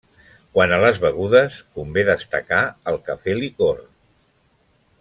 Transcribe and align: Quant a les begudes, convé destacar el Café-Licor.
Quant 0.57 0.71
a 0.77 0.79
les 0.83 1.01
begudes, 1.03 1.59
convé 1.75 2.05
destacar 2.07 2.63
el 2.93 2.99
Café-Licor. 3.11 3.87